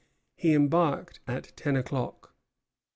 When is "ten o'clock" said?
1.55-2.33